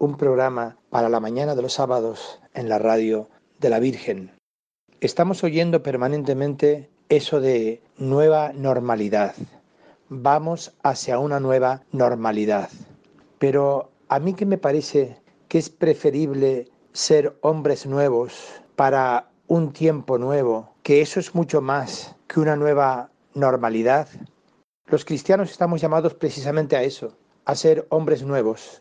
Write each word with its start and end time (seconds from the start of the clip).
un 0.00 0.16
programa 0.16 0.78
para 0.88 1.10
la 1.10 1.20
mañana 1.20 1.54
de 1.54 1.60
los 1.60 1.74
sábados 1.74 2.40
en 2.54 2.70
la 2.70 2.78
radio 2.78 3.28
de 3.58 3.68
la 3.68 3.78
Virgen. 3.78 4.32
Estamos 5.00 5.44
oyendo 5.44 5.82
permanentemente 5.82 6.88
eso 7.10 7.38
de 7.38 7.82
nueva 7.98 8.52
normalidad. 8.54 9.34
Vamos 10.08 10.72
hacia 10.82 11.18
una 11.18 11.38
nueva 11.38 11.82
normalidad. 11.92 12.70
Pero 13.38 13.90
a 14.08 14.18
mí 14.18 14.32
que 14.32 14.46
me 14.46 14.56
parece 14.56 15.18
que 15.48 15.58
es 15.58 15.68
preferible 15.68 16.70
ser 16.94 17.36
hombres 17.42 17.84
nuevos 17.84 18.62
para 18.76 19.30
un 19.48 19.70
tiempo 19.70 20.16
nuevo, 20.16 20.74
que 20.82 21.02
eso 21.02 21.20
es 21.20 21.34
mucho 21.34 21.60
más 21.60 22.16
que 22.26 22.40
una 22.40 22.56
nueva 22.56 23.10
normalidad. 23.34 24.08
Los 24.86 25.04
cristianos 25.04 25.50
estamos 25.50 25.82
llamados 25.82 26.14
precisamente 26.14 26.74
a 26.74 26.82
eso, 26.84 27.18
a 27.44 27.54
ser 27.54 27.86
hombres 27.90 28.22
nuevos. 28.22 28.80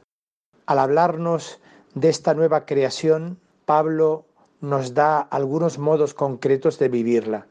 Al 0.70 0.78
hablarnos 0.78 1.60
de 1.96 2.10
esta 2.10 2.36
nueva 2.36 2.68
creación, 2.68 3.40
Pablo 3.66 4.26
nos 4.62 4.94
da 4.94 5.20
algunos 5.20 5.80
modos 5.80 6.14
concretos 6.14 6.78
de 6.78 6.90
vivirla. 6.90 7.48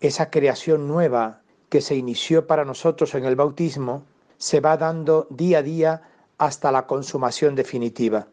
Esa 0.00 0.28
creación 0.28 0.86
nueva 0.86 1.40
que 1.70 1.80
se 1.80 1.94
inició 1.94 2.46
para 2.46 2.66
nosotros 2.66 3.14
en 3.14 3.24
el 3.24 3.36
bautismo 3.36 4.04
se 4.36 4.60
va 4.60 4.76
dando 4.76 5.26
día 5.30 5.60
a 5.60 5.62
día 5.62 6.02
hasta 6.36 6.70
la 6.70 6.86
consumación 6.86 7.54
definitiva. 7.54 8.26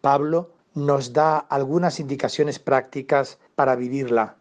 Pablo 0.00 0.52
nos 0.72 1.12
da 1.12 1.36
algunas 1.36 2.00
indicaciones 2.00 2.58
prácticas 2.58 3.38
para 3.56 3.76
vivirla. 3.76 4.36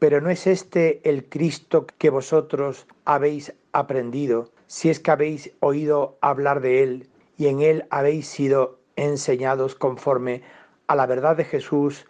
Pero 0.00 0.20
no 0.20 0.30
es 0.30 0.48
este 0.48 1.08
el 1.08 1.28
Cristo 1.28 1.86
que 1.96 2.10
vosotros 2.10 2.88
habéis 3.04 3.54
aprendido, 3.70 4.50
si 4.66 4.90
es 4.90 4.98
que 4.98 5.12
habéis 5.12 5.52
oído 5.60 6.18
hablar 6.20 6.60
de 6.60 6.82
Él 6.82 7.08
y 7.38 7.46
en 7.46 7.62
Él 7.62 7.86
habéis 7.88 8.28
sido 8.28 8.80
enseñados 8.96 9.74
conforme 9.74 10.42
a 10.88 10.96
la 10.96 11.06
verdad 11.06 11.36
de 11.36 11.44
Jesús, 11.44 12.06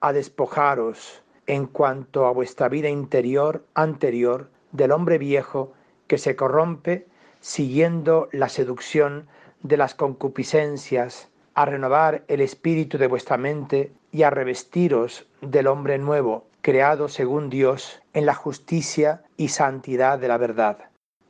a 0.00 0.12
despojaros 0.12 1.22
en 1.46 1.66
cuanto 1.66 2.26
a 2.26 2.32
vuestra 2.32 2.68
vida 2.68 2.88
interior 2.88 3.64
anterior 3.74 4.50
del 4.72 4.90
hombre 4.90 5.18
viejo 5.18 5.72
que 6.08 6.18
se 6.18 6.36
corrompe 6.36 7.06
siguiendo 7.40 8.28
la 8.32 8.48
seducción 8.48 9.26
de 9.62 9.76
las 9.76 9.94
concupiscencias, 9.94 11.28
a 11.54 11.64
renovar 11.66 12.24
el 12.28 12.40
espíritu 12.40 12.98
de 12.98 13.06
vuestra 13.06 13.36
mente 13.36 13.92
y 14.10 14.22
a 14.22 14.30
revestiros 14.30 15.26
del 15.40 15.66
hombre 15.66 15.98
nuevo, 15.98 16.46
creado 16.62 17.08
según 17.08 17.50
Dios 17.50 18.00
en 18.14 18.26
la 18.26 18.34
justicia 18.34 19.22
y 19.36 19.48
santidad 19.48 20.18
de 20.18 20.28
la 20.28 20.38
verdad. 20.38 20.78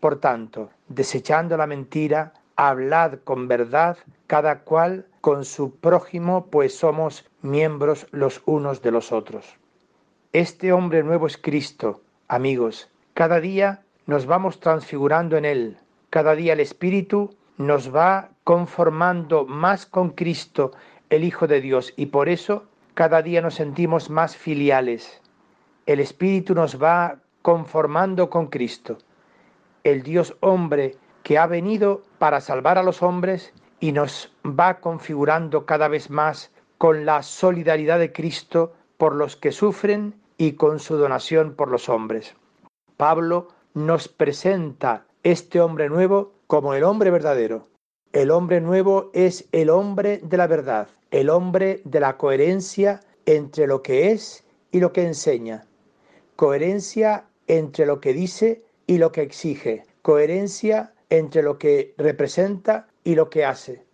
Por 0.01 0.21
tanto, 0.21 0.71
desechando 0.89 1.57
la 1.57 1.67
mentira, 1.67 2.35
hablad 2.69 3.19
con 3.25 3.49
verdad, 3.49 3.99
cada 4.27 4.61
cual 4.61 5.07
con 5.21 5.45
su 5.45 5.77
prójimo, 5.77 6.47
pues 6.47 6.77
somos 6.77 7.29
miembros 7.41 8.07
los 8.11 8.43
unos 8.45 8.83
de 8.83 8.91
los 8.91 9.13
otros. 9.13 9.57
Este 10.33 10.73
hombre 10.73 11.03
nuevo 11.03 11.27
es 11.27 11.37
Cristo, 11.37 12.03
amigos. 12.29 12.89
Cada 13.15 13.41
día 13.41 13.83
nos 14.07 14.27
vamos 14.27 14.61
transfigurando 14.61 15.37
en 15.37 15.45
Él. 15.45 15.77
Cada 16.11 16.35
día 16.35 16.53
el 16.53 16.61
Espíritu 16.61 17.35
nos 17.59 17.95
va 17.95 18.31
conformando 18.45 19.45
más 19.45 19.85
con 19.85 20.11
Cristo, 20.11 20.73
el 21.11 21.25
Hijo 21.25 21.47
de 21.47 21.61
Dios, 21.61 21.93
y 21.97 22.07
por 22.07 22.29
eso 22.29 22.65
cada 22.95 23.23
día 23.23 23.43
nos 23.43 23.55
sentimos 23.55 24.09
más 24.09 24.37
filiales. 24.37 25.21
El 25.87 26.01
Espíritu 26.01 26.55
nos 26.55 26.81
va 26.81 27.19
conformando 27.43 28.31
con 28.31 28.47
Cristo 28.47 28.99
el 29.85 30.03
Dios 30.03 30.37
hombre 30.41 30.97
que 31.23 31.39
ha 31.39 31.47
venido 31.47 32.03
para 32.23 32.41
salvar 32.41 32.79
a 32.79 32.85
los 32.85 33.03
hombres 33.03 33.53
y 33.81 33.91
nos 33.91 34.33
va 34.47 34.79
configurando 34.79 35.67
cada 35.67 35.89
vez 35.89 36.09
más 36.09 36.53
con 36.79 37.05
la 37.05 37.25
solidaridad 37.25 37.99
de 37.99 38.13
Cristo 38.13 38.75
por 38.97 39.17
los 39.17 39.35
que 39.35 39.51
sufren 39.51 40.15
y 40.39 40.53
con 40.53 40.79
su 40.79 40.97
donación 40.97 41.57
por 41.57 41.69
los 41.69 41.89
hombres. 41.89 42.37
Pablo 42.97 43.49
nos 43.75 44.07
presenta 44.07 45.05
este 45.25 45.61
hombre 45.61 45.89
nuevo 45.89 46.33
como 46.47 46.75
el 46.75 46.85
hombre 46.85 47.11
verdadero. 47.11 47.67
El 48.13 48.31
hombre 48.31 48.61
nuevo 48.61 49.11
es 49.15 49.49
el 49.51 49.69
hombre 49.69 50.19
de 50.23 50.37
la 50.37 50.47
verdad, 50.47 50.87
el 51.11 51.29
hombre 51.29 51.83
de 51.85 51.99
la 51.99 52.19
coherencia 52.19 53.01
entre 53.27 53.67
lo 53.67 53.83
que 53.83 54.13
es 54.13 54.45
y 54.71 54.79
lo 54.79 54.93
que 54.93 55.05
enseña, 55.05 55.67
coherencia 56.37 57.25
entre 57.49 57.85
lo 57.85 58.01
que 58.01 58.13
dice 58.13 58.63
y 58.87 58.99
lo 58.99 59.11
que 59.11 59.23
exige, 59.23 59.87
coherencia 60.03 60.92
entre 61.13 61.43
lo 61.43 61.59
que 61.59 61.95
representa 61.99 62.89
y 63.05 63.17
lo 63.17 63.29
que 63.29 63.45
hace. 63.45 63.85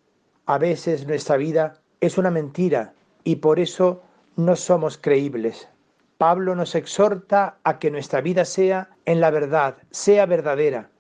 A 0.47 0.57
veces 0.57 1.05
nuestra 1.05 1.37
vida 1.37 1.75
es 2.01 2.17
una 2.17 2.31
mentira 2.31 2.95
y 3.25 3.37
por 3.37 3.59
eso 3.59 4.03
no 4.37 4.55
somos 4.55 4.99
creíbles. 4.99 5.69
Pablo 6.17 6.55
nos 6.55 6.77
exhorta 6.77 7.59
a 7.65 7.81
que 7.81 7.91
nuestra 7.91 8.21
vida 8.21 8.45
sea 8.45 8.91
en 9.05 9.21
la 9.21 9.33
verdad, 9.33 9.79
sea 9.91 10.27
verdadera. 10.27 10.91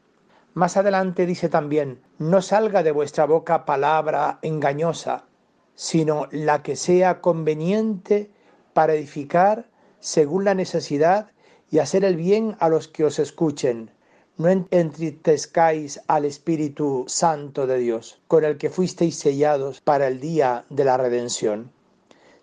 Más 0.55 0.77
adelante 0.77 1.25
dice 1.25 1.49
también, 1.49 2.01
no 2.19 2.43
salga 2.43 2.83
de 2.83 2.91
vuestra 2.91 3.25
boca 3.25 3.65
palabra 3.65 4.41
engañosa, 4.43 5.25
sino 5.77 6.27
la 6.33 6.65
que 6.65 6.75
sea 6.75 7.21
conveniente 7.21 8.33
para 8.73 8.95
edificar 8.95 9.67
según 10.01 10.45
la 10.45 10.55
necesidad 10.55 11.31
y 11.71 11.79
hacer 11.79 12.05
el 12.05 12.17
bien 12.17 12.57
a 12.59 12.69
los 12.69 12.89
que 12.89 13.05
os 13.05 13.21
escuchen. 13.21 13.93
No 14.39 14.49
entristezcáis 14.71 16.01
al 16.07 16.25
Espíritu 16.25 17.07
Santo 17.09 17.67
de 17.67 17.79
Dios, 17.79 18.21
con 18.29 18.45
el 18.45 18.57
que 18.57 18.71
fuisteis 18.71 19.19
sellados 19.19 19.81
para 19.81 20.07
el 20.07 20.21
día 20.21 20.65
de 20.71 20.85
la 20.85 20.97
redención. 20.97 21.73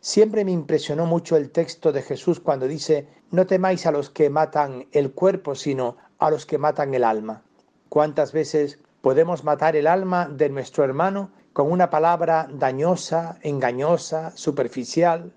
Siempre 0.02 0.44
me 0.44 0.52
impresionó 0.52 1.06
mucho 1.06 1.38
el 1.38 1.52
texto 1.52 1.94
de 1.94 2.02
Jesús 2.02 2.42
cuando 2.42 2.68
dice, 2.68 3.08
no 3.32 3.48
temáis 3.48 3.86
a 3.86 3.94
los 3.94 4.10
que 4.10 4.30
matan 4.30 4.88
el 4.92 5.14
cuerpo, 5.14 5.56
sino 5.56 5.96
a 6.20 6.30
los 6.30 6.46
que 6.46 6.58
matan 6.58 6.94
el 6.94 7.06
alma. 7.06 7.44
¿Cuántas 7.88 8.34
veces 8.34 8.78
podemos 9.00 9.46
matar 9.46 9.78
el 9.78 9.88
alma 9.88 10.28
de 10.28 10.50
nuestro 10.50 10.84
hermano 10.84 11.32
con 11.54 11.72
una 11.72 11.90
palabra 11.90 12.50
dañosa, 12.52 13.40
engañosa, 13.42 14.36
superficial, 14.36 15.32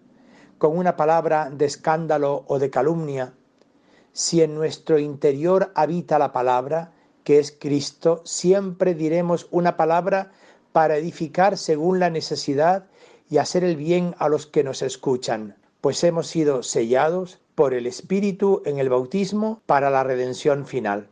con 0.59 0.77
una 0.77 0.97
palabra 0.97 1.51
de 1.51 1.67
escándalo 1.67 2.43
o 2.49 2.59
de 2.59 2.69
calumnia? 2.69 3.33
Si 4.19 4.43
en 4.43 4.57
nuestro 4.57 4.99
interior 4.99 5.71
habita 5.77 6.19
la 6.19 6.33
palabra, 6.33 6.91
que 7.23 7.39
es 7.39 7.57
Cristo, 7.57 8.21
siempre 8.25 8.95
diremos 8.95 9.47
una 9.53 9.77
palabra 9.77 10.33
para 10.73 10.97
edificar 10.97 11.57
según 11.57 12.01
la 12.01 12.11
necesidad 12.11 12.87
y 13.31 13.39
hacer 13.39 13.63
el 13.63 13.77
bien 13.77 14.17
a 14.19 14.29
los 14.29 14.49
que 14.49 14.65
nos 14.65 14.83
escuchan, 14.83 15.55
pues 15.81 16.03
hemos 16.03 16.27
sido 16.27 16.65
sellados 16.65 17.39
por 17.55 17.75
el 17.75 17.87
Espíritu 17.87 18.61
en 18.65 18.81
el 18.81 18.89
bautismo 18.89 19.63
para 19.67 19.89
la 19.89 20.03
redención 20.03 20.67
final. 20.67 21.07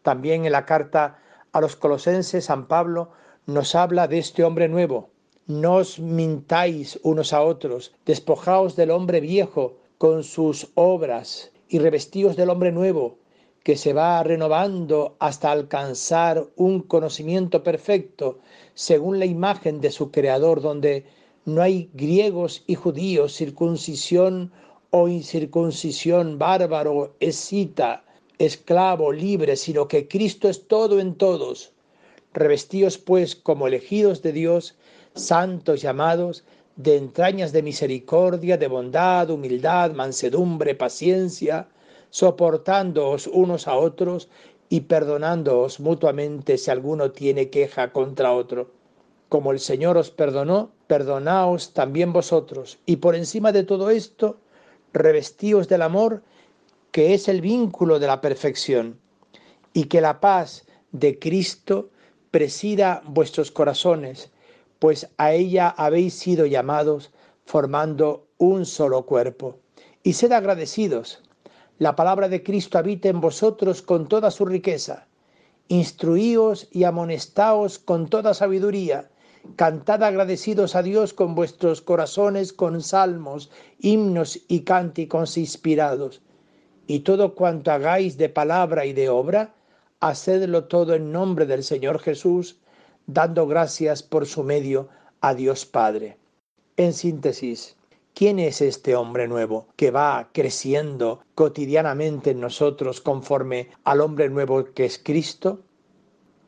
También 0.00 0.46
en 0.46 0.52
la 0.52 0.64
carta 0.64 1.18
a 1.52 1.60
los 1.60 1.76
colosenses 1.76 2.46
San 2.46 2.68
Pablo 2.68 3.10
nos 3.44 3.74
habla 3.74 4.08
de 4.08 4.16
este 4.16 4.44
hombre 4.44 4.66
nuevo. 4.70 5.10
No 5.46 5.74
os 5.74 5.98
mintáis 5.98 6.98
unos 7.02 7.34
a 7.34 7.42
otros, 7.42 7.94
despojaos 8.06 8.76
del 8.76 8.92
hombre 8.92 9.20
viejo 9.20 9.76
con 9.98 10.24
sus 10.24 10.70
obras 10.74 11.50
y 11.74 11.80
revestidos 11.80 12.36
del 12.36 12.50
hombre 12.50 12.70
nuevo, 12.70 13.18
que 13.64 13.76
se 13.76 13.92
va 13.92 14.22
renovando 14.22 15.16
hasta 15.18 15.50
alcanzar 15.50 16.46
un 16.54 16.82
conocimiento 16.82 17.64
perfecto 17.64 18.38
según 18.74 19.18
la 19.18 19.24
imagen 19.24 19.80
de 19.80 19.90
su 19.90 20.12
Creador, 20.12 20.60
donde 20.60 21.04
no 21.44 21.60
hay 21.60 21.90
griegos 21.92 22.62
y 22.68 22.76
judíos, 22.76 23.34
circuncisión 23.34 24.52
o 24.90 25.08
incircuncisión, 25.08 26.38
bárbaro, 26.38 27.16
escita, 27.18 28.04
esclavo, 28.38 29.10
libre, 29.10 29.56
sino 29.56 29.88
que 29.88 30.06
Cristo 30.06 30.48
es 30.48 30.68
todo 30.68 31.00
en 31.00 31.16
todos. 31.16 31.72
Revestidos 32.32 32.98
pues 32.98 33.34
como 33.34 33.66
elegidos 33.66 34.22
de 34.22 34.30
Dios, 34.30 34.76
santos 35.16 35.82
llamados, 35.82 36.44
de 36.76 36.96
entrañas 36.96 37.52
de 37.52 37.62
misericordia, 37.62 38.56
de 38.56 38.68
bondad, 38.68 39.30
humildad, 39.30 39.92
mansedumbre, 39.92 40.74
paciencia, 40.74 41.68
soportándoos 42.10 43.26
unos 43.26 43.68
a 43.68 43.76
otros 43.76 44.28
y 44.68 44.80
perdonándoos 44.82 45.80
mutuamente 45.80 46.58
si 46.58 46.70
alguno 46.70 47.10
tiene 47.12 47.50
queja 47.50 47.92
contra 47.92 48.32
otro. 48.32 48.70
como 49.34 49.50
el 49.50 49.58
Señor 49.58 49.96
os 49.96 50.10
perdonó, 50.12 50.70
perdonaos 50.86 51.72
también 51.72 52.12
vosotros. 52.12 52.78
Y 52.86 52.96
por 52.96 53.16
encima 53.16 53.50
de 53.50 53.64
todo 53.64 53.90
esto, 53.90 54.38
revestíos 54.92 55.66
del 55.66 55.82
amor, 55.82 56.22
que 56.92 57.14
es 57.14 57.26
el 57.26 57.40
vínculo 57.40 57.98
de 57.98 58.06
la 58.06 58.20
perfección, 58.20 58.96
y 59.72 59.86
que 59.86 60.00
la 60.00 60.20
paz 60.20 60.66
de 60.92 61.18
Cristo 61.18 61.90
presida 62.30 63.02
vuestros 63.06 63.50
corazones, 63.50 64.30
pues 64.84 65.08
a 65.16 65.32
ella 65.32 65.70
habéis 65.78 66.12
sido 66.12 66.44
llamados 66.44 67.10
formando 67.46 68.26
un 68.36 68.66
solo 68.66 69.06
cuerpo. 69.06 69.56
Y 70.02 70.12
sed 70.12 70.30
agradecidos. 70.32 71.22
La 71.78 71.96
palabra 71.96 72.28
de 72.28 72.42
Cristo 72.42 72.76
habita 72.76 73.08
en 73.08 73.18
vosotros 73.22 73.80
con 73.80 74.08
toda 74.08 74.30
su 74.30 74.44
riqueza. 74.44 75.06
Instruíos 75.68 76.68
y 76.70 76.84
amonestaos 76.84 77.78
con 77.78 78.08
toda 78.08 78.34
sabiduría 78.34 79.08
Cantad 79.56 80.02
agradecidos 80.02 80.76
a 80.76 80.82
Dios 80.82 81.14
con 81.14 81.34
vuestros 81.34 81.80
corazones, 81.80 82.52
con 82.52 82.82
salmos, 82.82 83.50
himnos 83.78 84.38
y 84.48 84.64
cánticos 84.64 85.38
inspirados. 85.38 86.20
Y 86.86 87.00
todo 87.00 87.34
cuanto 87.34 87.72
hagáis 87.72 88.18
de 88.18 88.28
palabra 88.28 88.84
y 88.84 88.92
de 88.92 89.08
obra, 89.08 89.54
hacedlo 90.00 90.64
todo 90.64 90.92
en 90.92 91.10
nombre 91.10 91.46
del 91.46 91.64
Señor 91.64 92.00
Jesús, 92.00 92.58
dando 93.06 93.46
gracias 93.46 94.02
por 94.02 94.26
su 94.26 94.42
medio 94.42 94.88
a 95.20 95.34
Dios 95.34 95.66
Padre. 95.66 96.18
En 96.76 96.92
síntesis, 96.92 97.76
¿quién 98.14 98.38
es 98.38 98.60
este 98.60 98.96
hombre 98.96 99.28
nuevo 99.28 99.68
que 99.76 99.90
va 99.90 100.28
creciendo 100.32 101.22
cotidianamente 101.34 102.30
en 102.30 102.40
nosotros 102.40 103.00
conforme 103.00 103.70
al 103.84 104.00
hombre 104.00 104.28
nuevo 104.28 104.64
que 104.74 104.84
es 104.84 104.98
Cristo? 104.98 105.60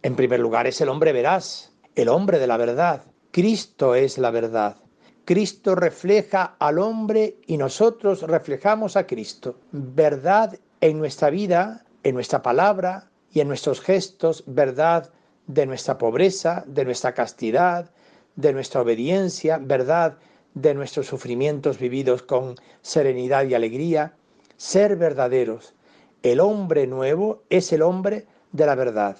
En 0.02 0.16
primer 0.16 0.40
lugar, 0.40 0.66
es 0.66 0.80
el 0.80 0.88
hombre 0.88 1.12
veraz, 1.12 1.72
el 1.94 2.08
hombre 2.08 2.38
de 2.38 2.46
la 2.46 2.56
verdad. 2.56 3.04
Cristo 3.30 3.94
es 3.94 4.18
la 4.18 4.30
verdad. 4.30 4.76
Cristo 5.24 5.74
refleja 5.74 6.56
al 6.60 6.78
hombre 6.78 7.38
y 7.46 7.56
nosotros 7.56 8.22
reflejamos 8.22 8.96
a 8.96 9.06
Cristo. 9.06 9.58
Verdad 9.72 10.58
en 10.80 10.98
nuestra 10.98 11.30
vida, 11.30 11.84
en 12.04 12.14
nuestra 12.14 12.42
palabra 12.42 13.10
y 13.32 13.40
en 13.40 13.48
nuestros 13.48 13.80
gestos, 13.80 14.44
verdad 14.46 15.10
de 15.46 15.66
nuestra 15.66 15.98
pobreza, 15.98 16.64
de 16.66 16.84
nuestra 16.84 17.14
castidad, 17.14 17.90
de 18.34 18.52
nuestra 18.52 18.82
obediencia, 18.82 19.58
verdad 19.58 20.18
de 20.54 20.74
nuestros 20.74 21.06
sufrimientos 21.06 21.78
vividos 21.78 22.22
con 22.22 22.56
serenidad 22.82 23.46
y 23.46 23.54
alegría, 23.54 24.14
ser 24.56 24.96
verdaderos. 24.96 25.74
El 26.22 26.40
hombre 26.40 26.86
nuevo 26.86 27.42
es 27.50 27.72
el 27.72 27.82
hombre 27.82 28.26
de 28.52 28.66
la 28.66 28.74
verdad 28.74 29.16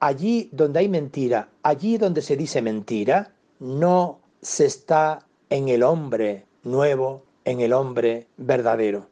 allí 0.00 0.48
donde 0.52 0.80
hay 0.80 0.88
mentira, 0.88 1.48
allí 1.62 1.98
donde 1.98 2.22
se 2.22 2.36
dice 2.36 2.62
mentira, 2.62 3.32
no 3.60 4.18
se 4.40 4.64
está 4.64 5.26
en 5.50 5.68
el 5.68 5.82
hombre 5.82 6.46
nuevo, 6.64 7.22
en 7.44 7.60
el 7.60 7.72
hombre 7.72 8.26
verdadero. 8.38 9.06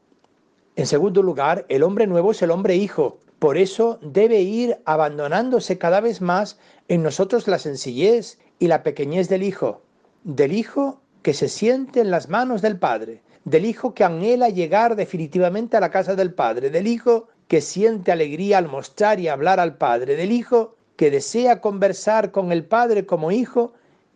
En 0.76 0.86
segundo 0.86 1.22
lugar, 1.22 1.66
el 1.68 1.82
hombre 1.82 2.06
nuevo 2.06 2.30
es 2.30 2.42
el 2.42 2.50
hombre 2.50 2.74
hijo. 2.76 3.18
Por 3.38 3.56
eso 3.56 3.98
debe 4.02 4.40
ir 4.40 4.78
abandonándose 4.84 5.78
cada 5.78 6.00
vez 6.00 6.20
más 6.20 6.58
en 6.88 7.02
nosotros 7.02 7.46
la 7.46 7.58
sencillez 7.58 8.38
y 8.58 8.66
la 8.66 8.82
pequeñez 8.82 9.28
del 9.28 9.44
hijo, 9.44 9.82
del 10.24 10.52
hijo 10.52 11.00
que 11.22 11.34
se 11.34 11.48
siente 11.48 12.00
en 12.00 12.10
las 12.10 12.28
manos 12.28 12.62
del 12.62 12.78
Padre, 12.78 13.22
del 13.44 13.64
hijo 13.64 13.94
que 13.94 14.04
anhela 14.04 14.48
llegar 14.48 14.96
definitivamente 14.96 15.76
a 15.76 15.80
la 15.80 15.90
casa 15.90 16.16
del 16.16 16.34
Padre, 16.34 16.70
del 16.70 16.86
hijo 16.86 17.28
que 17.46 17.60
siente 17.60 18.12
alegría 18.12 18.58
al 18.58 18.68
mostrar 18.68 19.20
y 19.20 19.28
hablar 19.28 19.60
al 19.60 19.76
Padre, 19.76 20.16
del 20.16 20.32
hijo 20.32 20.74
que 20.96 21.10
desea 21.10 21.60
conversar 21.60 22.32
con 22.32 22.50
el 22.50 22.64
Padre 22.64 23.06
como 23.06 23.30
hijo 23.30 23.72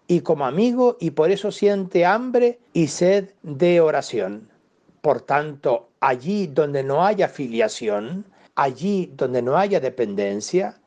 y 0.09 0.21
como 0.21 0.45
amigo 0.45 0.97
y 1.01 1.13
por 1.13 1.31
eso 1.31 1.53
siente 1.53 2.05
hambre 2.05 2.59
y 2.73 2.89
sed 2.89 3.31
de 3.43 3.81
oración. 3.81 4.51
Por 5.01 5.21
tanto, 5.21 5.89
allí 6.01 6.49
donde 6.49 6.83
no 6.83 7.07
haya 7.07 7.29
filiación, 7.29 8.25
allí 8.55 9.13
donde 9.17 9.43
no 9.43 9.57
haya 9.57 9.81
dependencia, 9.81 10.81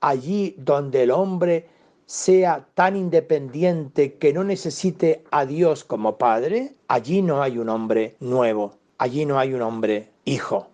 allí 0.00 0.54
donde 0.58 1.04
el 1.04 1.10
hombre 1.10 1.68
sea 2.06 2.66
tan 2.74 2.96
independiente 2.96 4.14
que 4.14 4.32
no 4.32 4.44
necesite 4.44 5.24
a 5.30 5.46
Dios 5.46 5.84
como 5.84 6.18
Padre, 6.18 6.74
allí 6.88 7.22
no 7.22 7.42
hay 7.42 7.58
un 7.58 7.68
hombre 7.68 8.16
nuevo, 8.20 8.74
allí 8.98 9.24
no 9.24 9.38
hay 9.38 9.54
un 9.54 9.62
hombre 9.62 10.10
hijo. 10.24 10.68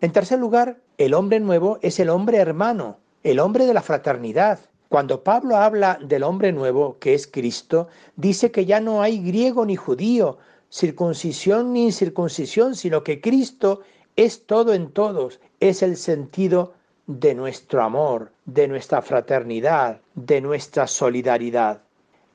En 0.00 0.12
tercer 0.12 0.38
lugar, 0.38 0.80
el 0.98 1.14
hombre 1.14 1.40
nuevo 1.40 1.78
es 1.82 2.00
el 2.00 2.10
hombre 2.10 2.38
hermano, 2.38 2.98
el 3.22 3.38
hombre 3.38 3.66
de 3.66 3.74
la 3.74 3.82
fraternidad. 3.82 4.58
Cuando 4.88 5.22
Pablo 5.22 5.56
habla 5.56 5.98
del 6.02 6.22
hombre 6.22 6.52
nuevo, 6.52 6.98
que 6.98 7.14
es 7.14 7.26
Cristo, 7.26 7.88
dice 8.16 8.50
que 8.50 8.64
ya 8.64 8.80
no 8.80 9.02
hay 9.02 9.22
griego 9.22 9.64
ni 9.64 9.76
judío, 9.76 10.38
circuncisión 10.70 11.72
ni 11.72 11.84
incircuncisión, 11.84 12.74
sino 12.74 13.02
que 13.02 13.20
Cristo 13.20 13.80
es 14.16 14.46
todo 14.46 14.74
en 14.74 14.90
todos, 14.90 15.40
es 15.68 15.82
el 15.82 15.96
sentido 15.96 16.74
de 17.06 17.34
nuestro 17.34 17.82
amor, 17.82 18.32
de 18.44 18.68
nuestra 18.68 19.00
fraternidad, 19.00 20.02
de 20.14 20.42
nuestra 20.42 20.86
solidaridad. 20.86 21.80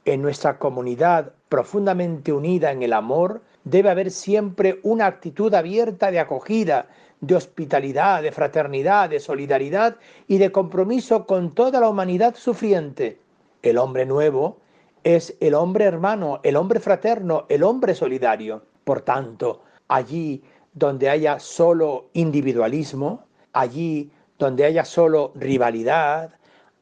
En 0.03 0.23
nuestra 0.23 0.57
comunidad 0.57 1.33
profundamente 1.47 2.33
unida 2.33 2.71
en 2.71 2.81
el 2.81 2.91
amor, 2.91 3.41
debe 3.63 3.91
haber 3.91 4.09
siempre 4.09 4.79
una 4.81 5.05
actitud 5.05 5.53
abierta 5.53 6.09
de 6.09 6.19
acogida, 6.19 6.87
de 7.21 7.35
hospitalidad, 7.35 8.23
de 8.23 8.31
fraternidad, 8.31 9.11
de 9.11 9.19
solidaridad 9.19 9.97
y 10.27 10.39
de 10.39 10.51
compromiso 10.51 11.27
con 11.27 11.53
toda 11.53 11.79
la 11.79 11.89
humanidad 11.89 12.33
sufriente. 12.35 13.19
El 13.61 13.77
hombre 13.77 14.07
nuevo 14.07 14.57
es 15.03 15.37
el 15.39 15.53
hombre 15.53 15.85
hermano, 15.85 16.39
el 16.41 16.55
hombre 16.55 16.79
fraterno, 16.79 17.45
el 17.49 17.61
hombre 17.61 17.93
solidario. 17.93 18.63
Por 18.83 19.01
tanto, 19.01 19.61
allí 19.87 20.41
donde 20.73 21.09
haya 21.09 21.39
solo 21.39 22.09
individualismo, 22.13 23.25
allí 23.53 24.11
donde 24.37 24.65
haya 24.65 24.85
solo 24.85 25.31
rivalidad, 25.35 26.31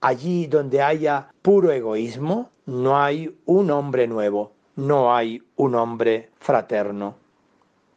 allí 0.01 0.47
donde 0.47 0.81
haya 0.81 1.29
puro 1.41 1.71
egoísmo, 1.71 2.51
no 2.65 2.97
hay 3.01 3.35
un 3.45 3.71
hombre 3.71 4.07
nuevo, 4.07 4.51
no 4.75 5.15
hay 5.15 5.41
un 5.55 5.75
hombre 5.75 6.29
fraterno. 6.39 7.15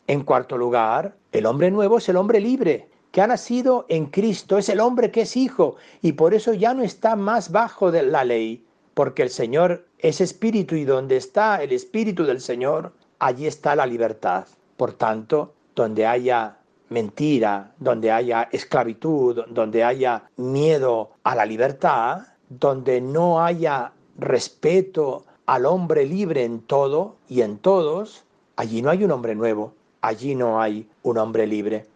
En 0.07 0.23
cuarto 0.23 0.57
lugar, 0.57 1.17
el 1.33 1.47
hombre 1.47 1.71
nuevo 1.71 1.99
es 1.99 2.09
el 2.09 2.17
hombre 2.17 2.41
libre, 2.41 2.89
que 3.13 3.21
ha 3.21 3.27
nacido 3.27 3.87
en 3.89 4.07
Cristo, 4.07 4.59
es 4.59 4.69
el 4.69 4.81
hombre 4.81 5.11
que 5.11 5.23
es 5.23 5.37
hijo 5.37 5.77
y 6.01 6.13
por 6.13 6.35
eso 6.35 6.55
ya 6.55 6.75
no 6.75 6.83
está 6.83 7.17
más 7.17 7.51
bajo 7.51 7.91
de 7.91 8.03
la 8.03 8.25
ley, 8.25 8.65
porque 8.95 9.23
el 9.23 9.31
Señor 9.31 9.87
es 9.99 10.21
espíritu 10.21 10.75
y 10.75 10.85
donde 10.85 11.17
está 11.17 11.63
el 11.63 11.73
espíritu 11.73 12.25
del 12.25 12.41
Señor, 12.41 12.93
allí 13.19 13.47
está 13.47 13.75
la 13.75 13.87
libertad. 13.87 14.47
Por 14.77 14.93
tanto, 14.93 15.55
donde 15.75 16.07
haya 16.07 16.57
mentira, 16.89 17.73
donde 17.79 18.11
haya 18.11 18.49
esclavitud, 18.53 19.45
donde 19.49 19.85
haya 19.85 20.25
miedo 20.37 21.11
a 21.23 21.35
la 21.35 21.47
libertad, 21.47 22.23
donde 22.49 23.01
no 23.01 23.43
haya 23.43 23.93
respeto 24.19 25.25
al 25.47 25.67
hombre 25.67 26.05
libre 26.05 26.45
en 26.45 26.61
todo 26.61 27.17
y 27.29 27.43
en 27.43 27.59
todos, 27.59 28.25
allí 28.57 28.83
no 28.83 28.91
hay 28.91 29.05
un 29.05 29.13
hombre 29.13 29.35
nuevo, 29.35 29.75
allí 30.01 30.35
no 30.35 30.61
hay 30.61 30.89
un 31.03 31.19
hombre 31.19 31.47
libre. 31.47 31.87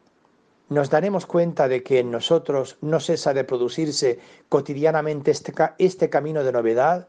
Nos 0.68 0.90
daremos 0.90 1.26
cuenta 1.26 1.68
de 1.68 1.82
que 1.82 1.98
en 1.98 2.10
nosotros 2.10 2.78
no 2.80 2.98
cesa 3.00 3.34
de 3.34 3.44
producirse 3.44 4.18
cotidianamente 4.48 5.30
este, 5.30 5.52
este 5.78 6.08
camino 6.08 6.42
de 6.42 6.52
novedad 6.52 7.08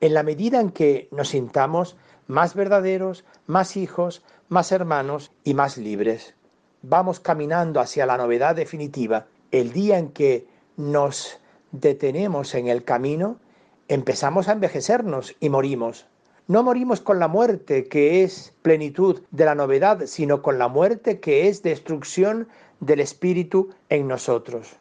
en 0.00 0.14
la 0.14 0.22
medida 0.22 0.60
en 0.60 0.70
que 0.70 1.08
nos 1.10 1.28
sintamos 1.28 1.96
más 2.26 2.54
verdaderos, 2.54 3.24
más 3.46 3.76
hijos, 3.76 4.22
más 4.48 4.72
hermanos 4.72 5.30
y 5.44 5.54
más 5.54 5.76
libres. 5.76 6.34
Vamos 6.82 7.20
caminando 7.20 7.80
hacia 7.80 8.06
la 8.06 8.16
novedad 8.16 8.56
definitiva. 8.56 9.26
El 9.50 9.72
día 9.72 9.98
en 9.98 10.10
que 10.10 10.46
nos 10.76 11.38
detenemos 11.72 12.54
en 12.54 12.68
el 12.68 12.84
camino, 12.84 13.38
empezamos 13.88 14.48
a 14.48 14.52
envejecernos 14.52 15.34
y 15.40 15.48
morimos. 15.48 16.06
No 16.46 16.62
morimos 16.62 17.00
con 17.00 17.18
la 17.18 17.28
muerte, 17.28 17.88
que 17.88 18.24
es 18.24 18.54
plenitud 18.62 19.22
de 19.30 19.44
la 19.44 19.54
novedad, 19.54 20.06
sino 20.06 20.40
con 20.40 20.58
la 20.58 20.68
muerte, 20.68 21.20
que 21.20 21.48
es 21.48 21.62
destrucción 21.62 22.48
del 22.80 23.00
Espíritu 23.00 23.74
en 23.90 24.08
nosotros. 24.08 24.76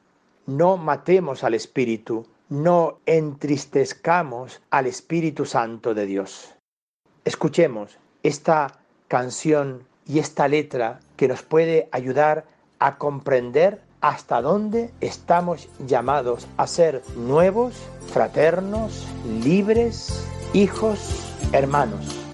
No 0.45 0.77
matemos 0.77 1.43
al 1.43 1.55
Espíritu, 1.55 2.25
no 2.47 2.99
entristezcamos 3.05 4.61
al 4.69 4.87
Espíritu 4.87 5.45
Santo 5.45 5.93
de 5.93 6.05
Dios. 6.05 6.55
Escuchemos 7.25 7.97
esta 8.23 8.79
canción 9.07 9.83
y 10.05 10.19
esta 10.19 10.47
letra 10.47 10.99
que 11.15 11.27
nos 11.27 11.41
puede 11.41 11.89
ayudar 11.91 12.45
a 12.79 12.97
comprender 12.97 13.81
hasta 14.01 14.41
dónde 14.41 14.91
estamos 15.01 15.69
llamados 15.85 16.47
a 16.57 16.67
ser 16.67 17.01
nuevos, 17.15 17.73
fraternos, 18.13 19.05
libres, 19.43 20.25
hijos 20.53 20.99
hermanos. 21.51 22.26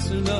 Las 0.00 0.39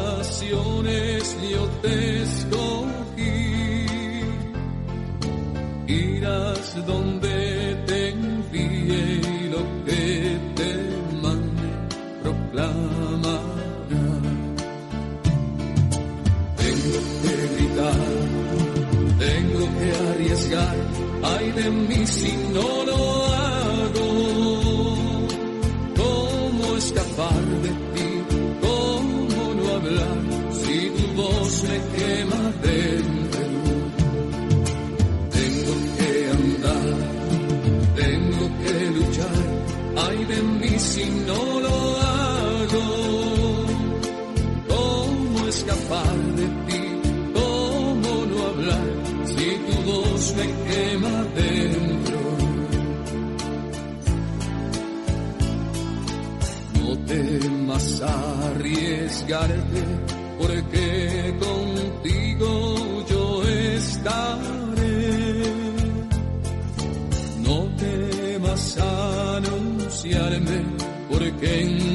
anunciarme, 70.00 70.62
porque 71.10 71.60
en 71.60 71.89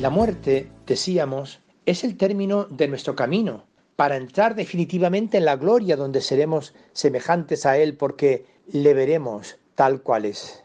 La 0.00 0.10
muerte, 0.10 0.68
decíamos, 0.84 1.60
es 1.86 2.02
el 2.02 2.16
término 2.16 2.64
de 2.64 2.88
nuestro 2.88 3.14
camino 3.14 3.62
para 4.02 4.16
entrar 4.16 4.56
definitivamente 4.56 5.38
en 5.38 5.44
la 5.44 5.54
gloria 5.54 5.94
donde 5.94 6.20
seremos 6.22 6.74
semejantes 6.92 7.64
a 7.66 7.78
Él 7.78 7.96
porque 7.96 8.46
le 8.66 8.94
veremos 8.94 9.58
tal 9.76 10.02
cual 10.02 10.24
es. 10.24 10.64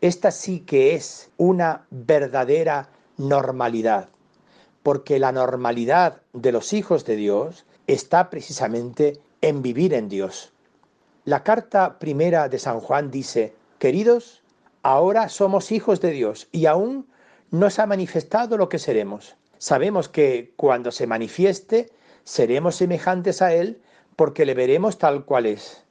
Esta 0.00 0.30
sí 0.30 0.60
que 0.60 0.94
es 0.94 1.28
una 1.36 1.84
verdadera 1.90 2.88
normalidad, 3.18 4.08
porque 4.82 5.18
la 5.18 5.30
normalidad 5.30 6.22
de 6.32 6.52
los 6.52 6.72
hijos 6.72 7.04
de 7.04 7.16
Dios 7.16 7.66
está 7.86 8.30
precisamente 8.30 9.20
en 9.42 9.60
vivir 9.60 9.92
en 9.92 10.08
Dios. 10.08 10.54
La 11.26 11.42
carta 11.42 11.98
primera 11.98 12.48
de 12.48 12.58
San 12.58 12.80
Juan 12.80 13.10
dice, 13.10 13.52
queridos, 13.78 14.42
ahora 14.82 15.28
somos 15.28 15.70
hijos 15.70 16.00
de 16.00 16.12
Dios 16.12 16.48
y 16.50 16.64
aún 16.64 17.06
no 17.50 17.68
se 17.68 17.82
ha 17.82 17.86
manifestado 17.86 18.56
lo 18.56 18.70
que 18.70 18.78
seremos. 18.78 19.36
Sabemos 19.58 20.08
que 20.08 20.54
cuando 20.56 20.90
se 20.90 21.06
manifieste, 21.06 21.90
seremos 22.30 22.76
semejantes 22.76 23.42
a 23.42 23.52
Él 23.52 23.82
porque 24.14 24.46
le 24.46 24.54
veremos 24.54 24.98
tal 24.98 25.24
cual 25.24 25.46
es. 25.46 25.84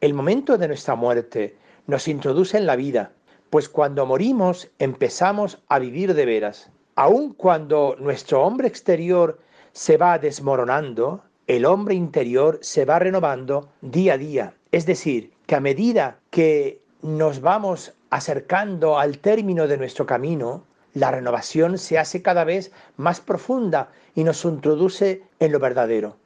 El 0.00 0.14
momento 0.14 0.58
de 0.58 0.68
nuestra 0.68 0.94
muerte 0.94 1.56
nos 1.88 2.06
introduce 2.06 2.56
en 2.56 2.66
la 2.66 2.76
vida, 2.76 3.10
pues 3.50 3.68
cuando 3.68 4.06
morimos 4.06 4.70
empezamos 4.78 5.60
a 5.68 5.80
vivir 5.80 6.14
de 6.14 6.24
veras. 6.24 6.70
Aun 6.94 7.32
cuando 7.32 7.96
nuestro 7.98 8.44
hombre 8.44 8.68
exterior 8.68 9.40
se 9.72 9.96
va 9.96 10.20
desmoronando, 10.20 11.24
el 11.48 11.64
hombre 11.64 11.96
interior 11.96 12.60
se 12.62 12.84
va 12.84 13.00
renovando 13.00 13.68
día 13.80 14.14
a 14.14 14.18
día. 14.18 14.54
Es 14.70 14.86
decir, 14.86 15.32
que 15.46 15.56
a 15.56 15.60
medida 15.60 16.20
que 16.30 16.80
nos 17.02 17.40
vamos 17.40 17.92
acercando 18.10 19.00
al 19.00 19.18
término 19.18 19.66
de 19.66 19.78
nuestro 19.78 20.06
camino, 20.06 20.64
la 20.96 21.10
renovación 21.10 21.76
se 21.76 21.98
hace 21.98 22.22
cada 22.22 22.44
vez 22.44 22.72
más 22.96 23.20
profunda 23.20 23.90
y 24.14 24.24
nos 24.24 24.46
introduce 24.46 25.22
en 25.40 25.52
lo 25.52 25.58
verdadero. 25.58 26.16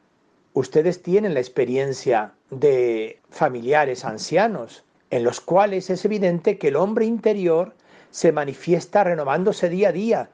Ustedes 0.53 1.03
tienen 1.03 1.35
la 1.35 1.41
experiencia 1.41 2.35
de 2.51 3.19
familiares 3.31 4.05
ancianos, 4.05 4.85
en 5.11 5.25
los 5.25 5.41
cuales 5.41 5.91
es 5.91 6.05
evidente 6.05 6.57
que 6.57 6.69
el 6.69 6.77
hombre 6.77 7.05
interior 7.05 7.75
se 8.13 8.31
manifiesta 8.31 9.03
renovándose 9.03 9.69
día 9.69 9.89
a 9.89 9.93
día 9.93 10.31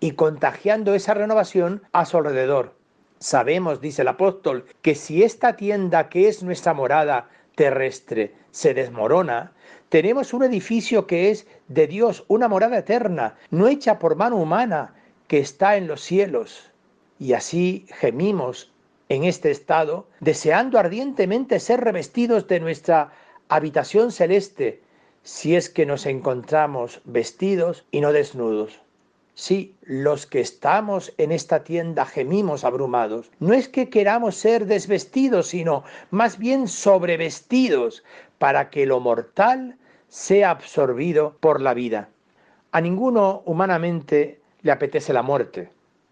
y 0.00 0.12
contagiando 0.12 0.94
esa 0.94 1.14
renovación 1.14 1.82
a 1.92 2.04
su 2.04 2.18
alrededor. 2.18 2.74
Sabemos, 3.20 3.80
dice 3.80 4.02
el 4.02 4.08
apóstol, 4.08 4.66
que 4.82 4.94
si 4.94 5.22
esta 5.22 5.56
tienda 5.56 6.10
que 6.10 6.28
es 6.28 6.42
nuestra 6.42 6.74
morada 6.74 7.30
terrestre 7.54 8.34
se 8.50 8.74
desmorona, 8.74 9.52
tenemos 9.88 10.34
un 10.34 10.42
edificio 10.42 11.06
que 11.06 11.30
es 11.30 11.46
de 11.68 11.86
Dios, 11.86 12.24
una 12.28 12.48
morada 12.48 12.78
eterna, 12.78 13.36
no 13.50 13.68
hecha 13.68 13.98
por 13.98 14.16
mano 14.16 14.36
humana, 14.36 14.94
que 15.26 15.38
está 15.38 15.76
en 15.76 15.86
los 15.86 16.00
cielos. 16.02 16.70
Y 17.18 17.32
así 17.32 17.86
gemimos 17.88 18.72
en 19.08 19.24
este 19.24 19.50
estado, 19.50 20.06
deseando 20.20 20.78
ardientemente 20.78 21.60
ser 21.60 21.80
revestidos 21.80 22.46
de 22.46 22.60
nuestra 22.60 23.12
habitación 23.48 24.12
celeste, 24.12 24.82
si 25.22 25.56
es 25.56 25.70
que 25.70 25.86
nos 25.86 26.06
encontramos 26.06 27.00
vestidos 27.04 27.84
y 27.90 28.00
no 28.00 28.12
desnudos. 28.12 28.80
Sí, 29.40 29.76
los 29.82 30.26
que 30.26 30.40
estamos 30.40 31.14
en 31.16 31.30
esta 31.30 31.62
tienda 31.62 32.04
gemimos 32.04 32.64
abrumados. 32.64 33.30
No 33.38 33.54
es 33.54 33.68
que 33.68 33.88
queramos 33.88 34.34
ser 34.34 34.66
desvestidos, 34.66 35.46
sino 35.46 35.84
más 36.10 36.38
bien 36.38 36.66
sobrevestidos 36.66 38.02
para 38.38 38.68
que 38.68 38.84
lo 38.84 38.98
mortal 38.98 39.76
sea 40.08 40.50
absorbido 40.50 41.36
por 41.38 41.60
la 41.60 41.72
vida. 41.72 42.08
A 42.72 42.80
ninguno 42.80 43.44
humanamente 43.46 44.40
le 44.62 44.72
apetece 44.72 45.12
la 45.12 45.22
muerte. 45.22 45.70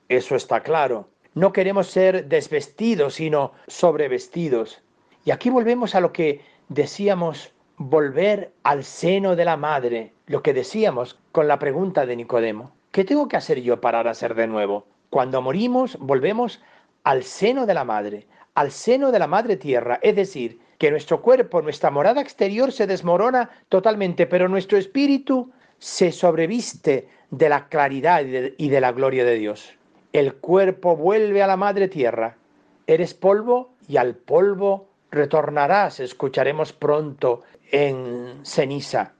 Eso 0.09 0.37
está 0.37 0.61
claro. 0.61 1.09
No 1.35 1.53
queremos 1.53 1.89
ser 1.89 2.27
desvestidos, 2.27 3.15
sino 3.15 3.55
sobrevestidos. 3.67 4.83
Y 5.25 5.33
aquí 5.33 5.51
volvemos 5.51 5.97
a 5.97 6.01
lo 6.01 6.13
que 6.13 6.43
decíamos, 6.69 7.53
volver 7.77 8.53
al 8.63 8.85
seno 8.85 9.35
de 9.35 9.45
la 9.45 9.57
madre, 9.57 10.13
lo 10.27 10.45
que 10.45 10.55
decíamos 10.55 11.19
con 11.33 11.49
la 11.49 11.59
pregunta 11.59 12.07
de 12.07 12.15
Nicodemo. 12.15 12.76
¿Qué 12.97 13.05
tengo 13.05 13.29
que 13.29 13.37
hacer 13.37 13.61
yo 13.61 13.79
para 13.79 14.03
nacer 14.03 14.35
de 14.35 14.47
nuevo? 14.47 14.87
Cuando 15.11 15.43
morimos, 15.43 15.99
volvemos 16.01 16.63
al 17.05 17.25
seno 17.25 17.67
de 17.67 17.75
la 17.75 17.85
madre, 17.85 18.27
al 18.55 18.71
seno 18.71 19.13
de 19.13 19.19
la 19.19 19.27
madre 19.27 19.59
tierra, 19.59 19.99
es 20.01 20.17
decir, 20.17 20.59
que 20.79 20.91
nuestro 20.91 21.21
cuerpo, 21.21 21.61
nuestra 21.61 21.91
morada 21.91 22.23
exterior 22.23 22.73
se 22.73 22.87
desmorona 22.87 23.51
totalmente, 23.69 24.27
pero 24.27 24.49
nuestro 24.49 24.79
espíritu 24.79 25.53
se 25.79 26.11
sobreviste 26.11 27.07
de 27.31 27.49
la 27.51 27.69
claridad 27.69 28.23
y 28.57 28.69
de, 28.71 28.81
la 28.81 28.93
gloria 28.93 29.27
de 29.27 29.35
Dios. 29.35 29.75
El 30.15 30.33
cuerpo 30.37 30.97
vuelve 30.97 31.43
a 31.43 31.47
la 31.47 31.59
madre 31.59 31.89
tierra. 31.89 32.39
Eres 32.87 33.13
polvo 33.13 33.75
y 33.87 33.99
al 33.99 34.15
polvo 34.15 34.89
retornarás, 35.11 36.01
escucharemos 36.01 36.73
pronto 36.73 37.43
en 37.71 38.41
ceniza. 38.43 39.13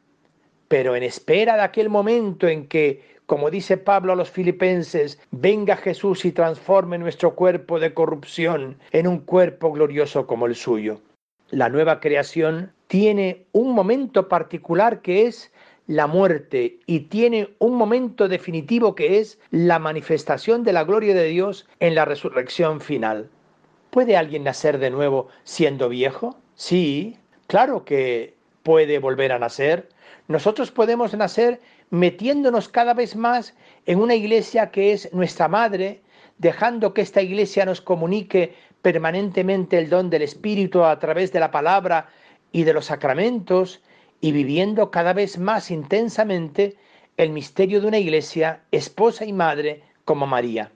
Pero 0.67 0.97
en 0.97 1.03
espera 1.03 1.57
de 1.57 1.63
aquel 1.63 1.91
momento 1.91 2.49
en 2.49 2.67
que, 2.69 3.16
como 3.27 3.51
dice 3.51 3.77
Pablo 3.77 4.13
a 4.13 4.17
los 4.17 4.31
filipenses, 4.31 5.19
venga 5.33 5.77
Jesús 5.77 6.25
y 6.25 6.33
transforme 6.33 6.99
nuestro 6.99 7.35
cuerpo 7.35 7.81
de 7.81 7.93
corrupción 7.93 8.79
en 8.93 9.07
un 9.07 9.19
cuerpo 9.19 9.73
glorioso 9.73 10.27
como 10.27 10.47
el 10.47 10.55
suyo. 10.55 11.01
La 11.51 11.69
nueva 11.69 12.01
creación 12.01 12.73
tiene 12.87 13.47
un 13.53 13.73
momento 13.73 14.29
particular 14.29 15.03
que 15.03 15.27
es 15.27 15.53
la 15.87 16.07
muerte 16.07 16.79
y 16.87 17.01
tiene 17.01 17.51
un 17.59 17.75
momento 17.75 18.29
definitivo 18.29 18.95
que 18.95 19.19
es 19.19 19.39
la 19.51 19.79
manifestación 19.79 20.65
de 20.65 20.73
la 20.73 20.85
gloria 20.85 21.15
de 21.15 21.25
Dios 21.25 21.69
en 21.81 21.95
la 21.95 22.05
resurrección 22.05 22.81
final. 22.81 23.29
¿Puede 23.91 24.17
alguien 24.17 24.45
nacer 24.45 24.79
de 24.79 24.91
nuevo 24.91 25.29
siendo 25.45 25.89
viejo? 25.89 26.37
Sí, 26.55 27.17
claro 27.47 27.85
que 27.85 28.35
puede 28.63 28.99
volver 28.99 29.33
a 29.33 29.39
nacer. 29.39 29.89
Nosotros 30.29 30.73
podemos 30.73 31.15
nacer 31.15 31.61
metiéndonos 31.91 32.69
cada 32.69 32.95
vez 32.95 33.17
más 33.17 33.55
en 33.87 34.01
una 34.01 34.15
iglesia 34.15 34.71
que 34.71 34.93
es 34.93 35.13
nuestra 35.13 35.49
madre, 35.49 36.03
dejando 36.39 36.93
que 36.95 37.03
esta 37.03 37.23
iglesia 37.23 37.65
nos 37.65 37.81
comunique 37.81 38.55
permanentemente 38.83 39.79
el 39.79 39.89
don 39.89 40.11
del 40.11 40.23
Espíritu 40.23 40.85
a 40.85 40.99
través 40.99 41.33
de 41.33 41.41
la 41.41 41.51
palabra 41.51 42.09
y 42.53 42.65
de 42.65 42.73
los 42.73 42.87
sacramentos 42.87 43.81
y 44.21 44.33
viviendo 44.33 44.91
cada 44.91 45.13
vez 45.13 45.39
más 45.39 45.71
intensamente 45.71 46.77
el 47.17 47.31
misterio 47.31 47.81
de 47.81 47.89
una 47.89 47.99
iglesia, 47.99 48.61
esposa 48.71 49.25
y 49.25 49.33
madre 49.33 49.83
como 50.05 50.27
María. 50.27 50.71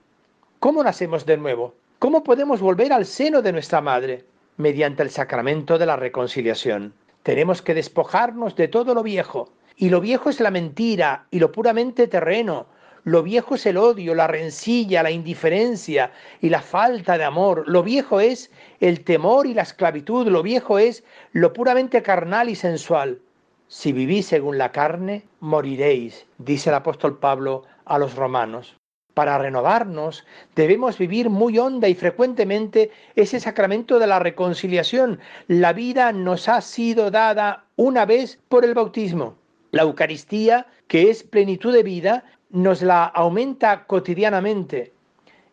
¿Cómo 0.59 0.83
nacemos 0.83 1.25
de 1.25 1.37
nuevo? 1.37 1.75
¿Cómo 1.99 2.23
podemos 2.23 2.61
volver 2.61 2.93
al 2.93 3.05
seno 3.05 3.41
de 3.41 3.51
nuestra 3.51 3.81
madre? 3.81 4.25
Mediante 4.57 5.03
el 5.03 5.09
sacramento 5.09 5.77
de 5.77 5.85
la 5.85 5.95
reconciliación. 5.95 6.93
Tenemos 7.23 7.61
que 7.61 7.73
despojarnos 7.73 8.55
de 8.55 8.67
todo 8.67 8.93
lo 8.93 9.03
viejo. 9.03 9.49
Y 9.81 9.89
lo 9.89 9.99
viejo 9.99 10.29
es 10.29 10.39
la 10.39 10.51
mentira 10.51 11.25
y 11.31 11.39
lo 11.39 11.51
puramente 11.51 12.05
terreno. 12.05 12.67
Lo 13.03 13.23
viejo 13.23 13.55
es 13.55 13.65
el 13.65 13.77
odio, 13.77 14.13
la 14.13 14.27
rencilla, 14.27 15.01
la 15.01 15.09
indiferencia 15.09 16.11
y 16.39 16.49
la 16.49 16.61
falta 16.61 17.17
de 17.17 17.23
amor. 17.23 17.63
Lo 17.65 17.81
viejo 17.81 18.19
es 18.19 18.51
el 18.79 19.03
temor 19.03 19.47
y 19.47 19.55
la 19.55 19.63
esclavitud. 19.63 20.27
Lo 20.27 20.43
viejo 20.43 20.77
es 20.77 21.03
lo 21.31 21.51
puramente 21.51 22.03
carnal 22.03 22.47
y 22.47 22.53
sensual. 22.53 23.21
Si 23.69 23.91
vivís 23.91 24.27
según 24.27 24.59
la 24.59 24.71
carne, 24.71 25.23
moriréis, 25.39 26.27
dice 26.37 26.69
el 26.69 26.75
apóstol 26.75 27.17
Pablo 27.17 27.63
a 27.85 27.97
los 27.97 28.15
romanos. 28.15 28.75
Para 29.15 29.39
renovarnos 29.39 30.27
debemos 30.55 30.99
vivir 30.99 31.31
muy 31.31 31.57
honda 31.57 31.87
y 31.87 31.95
frecuentemente 31.95 32.91
ese 33.15 33.39
sacramento 33.39 33.97
de 33.97 34.05
la 34.05 34.19
reconciliación. 34.19 35.19
La 35.47 35.73
vida 35.73 36.11
nos 36.11 36.49
ha 36.49 36.61
sido 36.61 37.09
dada 37.09 37.65
una 37.77 38.05
vez 38.05 38.37
por 38.47 38.63
el 38.63 38.75
bautismo. 38.75 39.40
La 39.71 39.83
Eucaristía, 39.83 40.67
que 40.87 41.09
es 41.09 41.23
plenitud 41.23 41.73
de 41.73 41.83
vida, 41.83 42.25
nos 42.49 42.81
la 42.81 43.05
aumenta 43.05 43.85
cotidianamente. 43.85 44.93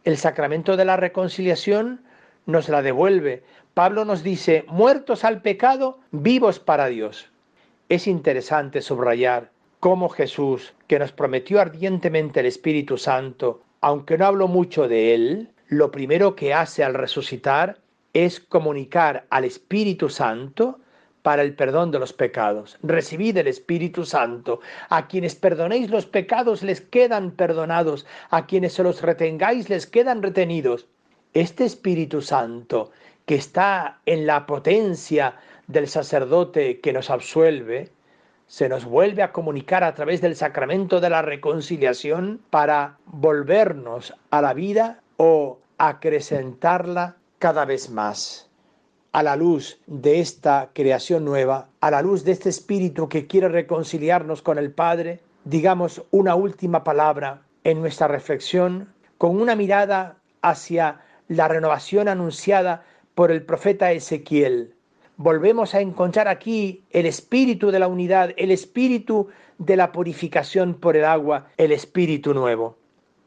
El 0.05 0.17
sacramento 0.17 0.77
de 0.77 0.85
la 0.85 0.97
reconciliación 0.97 2.01
nos 2.47 2.69
la 2.69 2.83
devuelve. 2.83 3.45
Pablo 3.75 4.05
nos 4.05 4.23
dice, 4.23 4.65
muertos 4.69 5.25
al 5.25 5.41
pecado, 5.41 6.01
vivos 6.11 6.59
para 6.59 6.87
Dios. 6.87 7.31
Es 7.89 8.07
interesante 8.07 8.81
subrayar 8.81 9.51
cómo 9.81 10.09
Jesús, 10.09 10.75
que 10.89 10.99
nos 10.99 11.13
prometió 11.13 11.61
ardientemente 11.61 12.41
el 12.41 12.47
Espíritu 12.47 12.99
Santo, 12.99 13.63
aunque 13.81 14.19
no 14.19 14.27
hablo 14.27 14.49
mucho 14.49 14.89
de 14.89 15.15
él, 15.15 15.51
lo 15.69 15.91
primero 15.91 16.35
que 16.35 16.55
hace 16.55 16.83
al 16.83 16.95
resucitar 16.95 17.79
es 18.13 18.41
comunicar 18.41 19.27
al 19.31 19.45
Espíritu 19.45 20.09
Santo 20.09 20.81
para 21.23 21.43
el 21.43 21.55
perdón 21.55 21.91
de 21.91 21.99
los 21.99 22.13
pecados. 22.13 22.79
Recibid 22.83 23.37
el 23.37 23.49
Espíritu 23.49 24.05
Santo. 24.05 24.61
A 24.89 25.09
quienes 25.09 25.35
perdonéis 25.35 25.91
los 25.91 26.07
pecados 26.07 26.63
les 26.63 26.81
quedan 26.81 27.33
perdonados, 27.33 28.07
a 28.31 28.47
quienes 28.47 28.75
se 28.75 28.83
los 28.83 29.03
retengáis 29.03 29.69
les 29.69 29.87
quedan 29.87 30.23
retenidos. 30.23 30.87
Este 31.35 31.65
Espíritu 31.65 32.23
Santo, 32.23 32.91
que 33.27 33.35
está 33.35 34.01
en 34.07 34.27
la 34.27 34.47
potencia 34.47 35.37
del 35.67 35.89
sacerdote 35.89 36.81
que 36.81 36.93
nos 36.93 37.11
absuelve, 37.11 37.91
se 38.47 38.69
nos 38.71 38.87
vuelve 38.87 39.23
a 39.23 39.33
comunicar 39.33 39.85
a 39.85 39.95
través 39.95 40.23
del 40.23 40.35
sacramento 40.35 41.01
de 41.01 41.11
la 41.11 41.21
reconciliación 41.21 42.41
para 42.49 42.97
volvernos 43.05 44.15
a 44.31 44.41
la 44.41 44.55
vida 44.55 45.03
o 45.19 45.59
acrecentarla 45.77 47.17
cada 47.39 47.67
vez 47.67 47.91
más. 47.91 48.48
A 49.13 49.23
la 49.23 49.37
luz 49.37 49.81
de 49.87 50.21
esta 50.21 50.71
creación 50.73 51.25
nueva, 51.25 51.69
a 51.81 51.91
la 51.91 52.03
luz 52.03 52.25
de 52.25 52.33
este 52.33 52.49
espíritu 52.49 53.09
que 53.09 53.27
quiere 53.27 53.49
reconciliarnos 53.49 54.43
con 54.43 54.59
el 54.59 54.71
Padre, 54.71 55.21
digamos 55.45 56.03
una 56.11 56.35
última 56.35 56.85
palabra 56.85 57.43
en 57.65 57.81
nuestra 57.81 58.07
reflexión 58.07 58.93
con 59.17 59.41
una 59.41 59.57
mirada 59.57 60.19
hacia 60.43 61.01
la 61.29 61.49
renovación 61.49 62.09
anunciada 62.09 62.85
por 63.15 63.33
el 63.33 63.43
profeta 63.43 63.93
Ezequiel 63.93 64.75
volvemos 65.19 65.75
a 65.75 65.81
encontrar 65.81 66.29
aquí 66.29 66.85
el 66.91 67.05
espíritu 67.05 67.71
de 67.71 67.81
la 67.81 67.89
unidad, 67.89 68.31
el 68.37 68.51
espíritu 68.51 69.29
de 69.59 69.77
la 69.77 69.93
purificación 69.93 70.75
por 70.75 70.97
el 70.97 71.05
agua, 71.05 71.49
el 71.59 71.73
espíritu 71.73 72.33
nuevo. 72.33 72.77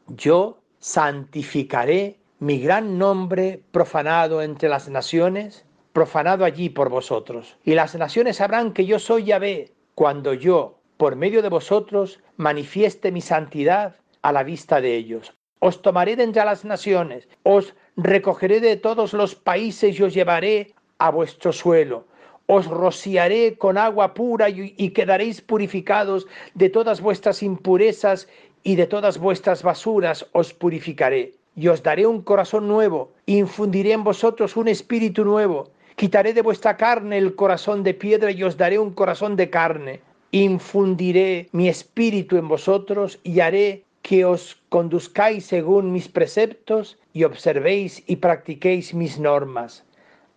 Yo 0.08 0.58
santificaré 0.80 2.16
mi 2.40 2.58
gran 2.58 2.98
nombre 2.98 3.62
profanado 3.70 4.42
entre 4.42 4.68
las 4.68 4.88
naciones, 4.88 5.64
profanado 5.92 6.44
allí 6.44 6.68
por 6.68 6.88
vosotros. 6.88 7.56
Y 7.64 7.74
las 7.74 7.94
naciones 7.94 8.36
sabrán 8.36 8.72
que 8.72 8.86
yo 8.86 8.98
soy 8.98 9.24
Yahvé 9.24 9.72
cuando 9.94 10.34
yo, 10.34 10.78
por 10.96 11.16
medio 11.16 11.42
de 11.42 11.48
vosotros, 11.48 12.20
manifieste 12.36 13.12
mi 13.12 13.20
santidad 13.20 13.96
a 14.22 14.32
la 14.32 14.42
vista 14.42 14.80
de 14.80 14.96
ellos. 14.96 15.34
Os 15.58 15.82
tomaré 15.82 16.16
de 16.16 16.24
entre 16.24 16.44
las 16.44 16.64
naciones, 16.64 17.28
os 17.44 17.74
recogeré 17.96 18.60
de 18.60 18.76
todos 18.76 19.12
los 19.12 19.34
países 19.34 19.98
y 19.98 20.02
os 20.02 20.14
llevaré 20.14 20.74
a 20.98 21.10
vuestro 21.10 21.52
suelo. 21.52 22.06
Os 22.46 22.66
rociaré 22.66 23.56
con 23.56 23.78
agua 23.78 24.14
pura 24.14 24.48
y, 24.48 24.90
quedaréis 24.90 25.40
purificados 25.40 26.26
de 26.54 26.68
todas 26.68 27.00
vuestras 27.00 27.42
impurezas 27.42 28.28
y 28.64 28.74
de 28.76 28.86
todas 28.86 29.18
vuestras 29.18 29.62
basuras 29.62 30.26
os 30.32 30.52
purificaré. 30.52 31.34
Y 31.54 31.68
os 31.68 31.82
daré 31.82 32.06
un 32.06 32.22
corazón 32.22 32.66
nuevo, 32.66 33.12
infundiré 33.26 33.92
en 33.92 34.04
vosotros 34.04 34.56
un 34.56 34.68
espíritu 34.68 35.24
nuevo. 35.24 35.70
Quitaré 35.96 36.32
de 36.32 36.42
vuestra 36.42 36.76
carne 36.76 37.18
el 37.18 37.34
corazón 37.34 37.82
de 37.82 37.94
piedra 37.94 38.30
y 38.30 38.42
os 38.42 38.56
daré 38.56 38.78
un 38.78 38.92
corazón 38.92 39.36
de 39.36 39.50
carne. 39.50 40.00
Infundiré 40.30 41.48
mi 41.52 41.68
espíritu 41.68 42.36
en 42.36 42.48
vosotros 42.48 43.18
y 43.22 43.40
haré 43.40 43.84
que 44.02 44.24
os 44.24 44.60
conduzcáis 44.68 45.46
según 45.46 45.92
mis 45.92 46.08
preceptos 46.08 46.98
y 47.12 47.24
observéis 47.24 48.02
y 48.06 48.16
practiquéis 48.16 48.94
mis 48.94 49.18
normas 49.18 49.84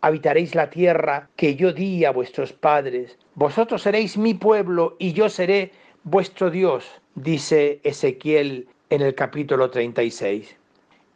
habitaréis 0.06 0.54
la 0.54 0.70
tierra 0.70 1.30
que 1.36 1.56
yo 1.56 1.74
di 1.74 2.06
a 2.06 2.12
vuestros 2.12 2.54
padres. 2.54 3.18
Vosotros 3.34 3.82
seréis 3.82 4.20
mi 4.20 4.36
pueblo 4.36 4.96
y 5.00 5.14
yo 5.14 5.30
seré 5.30 5.72
vuestro 6.04 6.52
Dios, 6.52 6.86
dice 7.16 7.80
Ezequiel 7.84 8.68
en 8.92 9.02
el 9.02 9.16
capítulo 9.16 9.72
36. 9.72 10.58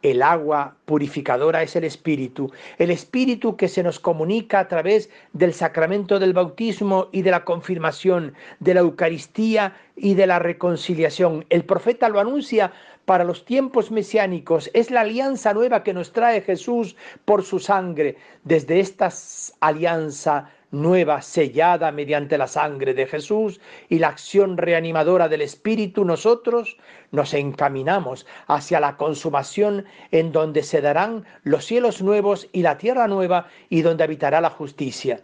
El 0.02 0.22
agua 0.22 0.76
purificadora 0.86 1.62
es 1.62 1.76
el 1.76 1.84
Espíritu, 1.84 2.50
el 2.78 2.90
Espíritu 2.90 3.56
que 3.56 3.68
se 3.68 3.82
nos 3.82 4.00
comunica 4.00 4.58
a 4.58 4.68
través 4.68 5.10
del 5.34 5.52
sacramento 5.52 6.18
del 6.18 6.32
bautismo 6.32 7.08
y 7.12 7.20
de 7.20 7.30
la 7.30 7.44
confirmación, 7.44 8.32
de 8.60 8.74
la 8.74 8.80
Eucaristía 8.80 9.76
y 9.96 10.14
de 10.14 10.26
la 10.26 10.38
reconciliación. 10.38 11.44
El 11.50 11.64
profeta 11.64 12.08
lo 12.08 12.18
anuncia 12.18 12.72
para 13.04 13.24
los 13.24 13.44
tiempos 13.44 13.90
mesiánicos. 13.90 14.70
Es 14.72 14.90
la 14.90 15.02
alianza 15.02 15.52
nueva 15.52 15.82
que 15.82 15.92
nos 15.92 16.12
trae 16.12 16.40
Jesús 16.40 16.96
por 17.24 17.42
su 17.42 17.58
sangre. 17.58 18.16
Desde 18.44 18.80
esta 18.80 19.10
alianza 19.60 20.50
nueva 20.70 21.22
sellada 21.22 21.92
mediante 21.92 22.38
la 22.38 22.46
sangre 22.46 22.94
de 22.94 23.06
Jesús 23.06 23.60
y 23.88 23.98
la 23.98 24.08
acción 24.08 24.56
reanimadora 24.56 25.28
del 25.28 25.42
Espíritu, 25.42 26.04
nosotros 26.04 26.76
nos 27.10 27.34
encaminamos 27.34 28.26
hacia 28.46 28.80
la 28.80 28.96
consumación 28.96 29.84
en 30.10 30.32
donde 30.32 30.62
se 30.62 30.80
darán 30.80 31.24
los 31.42 31.64
cielos 31.64 32.02
nuevos 32.02 32.48
y 32.52 32.62
la 32.62 32.78
tierra 32.78 33.08
nueva 33.08 33.48
y 33.68 33.82
donde 33.82 34.04
habitará 34.04 34.40
la 34.40 34.50
justicia. 34.50 35.20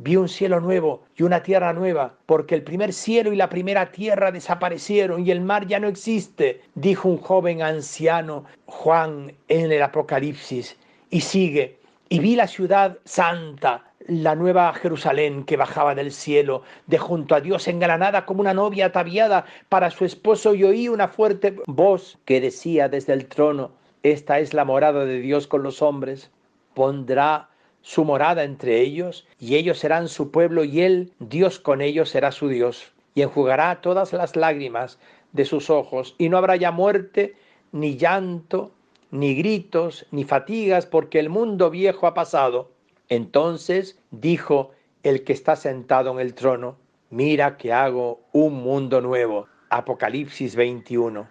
Vi 0.00 0.14
un 0.14 0.28
cielo 0.28 0.60
nuevo 0.60 1.02
y 1.16 1.24
una 1.24 1.42
tierra 1.42 1.72
nueva, 1.72 2.14
porque 2.24 2.54
el 2.54 2.62
primer 2.62 2.92
cielo 2.92 3.32
y 3.32 3.36
la 3.36 3.48
primera 3.48 3.90
tierra 3.90 4.30
desaparecieron 4.30 5.26
y 5.26 5.32
el 5.32 5.40
mar 5.40 5.66
ya 5.66 5.80
no 5.80 5.88
existe, 5.88 6.62
dijo 6.76 7.08
un 7.08 7.18
joven 7.18 7.62
anciano 7.62 8.44
Juan 8.66 9.34
en 9.48 9.72
el 9.72 9.82
Apocalipsis. 9.82 10.76
Y 11.10 11.22
sigue, 11.22 11.80
y 12.08 12.20
vi 12.20 12.36
la 12.36 12.46
ciudad 12.46 12.98
santa, 13.04 13.87
la 14.08 14.34
nueva 14.34 14.72
Jerusalén 14.72 15.44
que 15.44 15.58
bajaba 15.58 15.94
del 15.94 16.12
cielo, 16.12 16.62
de 16.86 16.96
junto 16.98 17.34
a 17.34 17.40
Dios 17.40 17.68
engranada 17.68 18.24
como 18.24 18.40
una 18.40 18.54
novia 18.54 18.86
ataviada 18.86 19.44
para 19.68 19.90
su 19.90 20.04
esposo, 20.06 20.54
y 20.54 20.64
oí 20.64 20.88
una 20.88 21.08
fuerte 21.08 21.56
voz 21.66 22.18
que 22.24 22.40
decía 22.40 22.88
desde 22.88 23.12
el 23.12 23.26
trono, 23.26 23.70
esta 24.02 24.40
es 24.40 24.54
la 24.54 24.64
morada 24.64 25.04
de 25.04 25.20
Dios 25.20 25.46
con 25.46 25.62
los 25.62 25.82
hombres, 25.82 26.30
pondrá 26.72 27.50
su 27.82 28.04
morada 28.04 28.44
entre 28.44 28.80
ellos, 28.80 29.26
y 29.38 29.56
ellos 29.56 29.78
serán 29.78 30.08
su 30.08 30.30
pueblo, 30.30 30.64
y 30.64 30.80
él, 30.80 31.12
Dios 31.18 31.58
con 31.58 31.82
ellos, 31.82 32.08
será 32.08 32.32
su 32.32 32.48
Dios, 32.48 32.92
y 33.14 33.20
enjugará 33.20 33.82
todas 33.82 34.14
las 34.14 34.36
lágrimas 34.36 34.98
de 35.32 35.44
sus 35.44 35.68
ojos, 35.68 36.14
y 36.16 36.30
no 36.30 36.38
habrá 36.38 36.56
ya 36.56 36.70
muerte, 36.70 37.36
ni 37.72 37.98
llanto, 37.98 38.72
ni 39.10 39.34
gritos, 39.34 40.06
ni 40.10 40.24
fatigas, 40.24 40.86
porque 40.86 41.18
el 41.18 41.28
mundo 41.28 41.68
viejo 41.68 42.06
ha 42.06 42.14
pasado. 42.14 42.70
Entonces 43.08 43.98
dijo 44.10 44.72
el 45.02 45.24
que 45.24 45.32
está 45.32 45.56
sentado 45.56 46.12
en 46.12 46.20
el 46.20 46.34
trono, 46.34 46.76
mira 47.10 47.56
que 47.56 47.72
hago 47.72 48.20
un 48.32 48.62
mundo 48.62 49.00
nuevo. 49.00 49.46
Apocalipsis 49.70 50.56
21. 50.56 51.28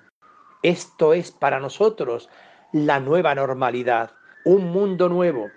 Esto 0.64 1.14
es 1.14 1.32
para 1.32 1.60
nosotros 1.60 2.30
la 2.72 3.00
nueva 3.00 3.34
normalidad, 3.36 4.12
un 4.46 4.72
mundo 4.72 5.10
nuevo, 5.10 5.48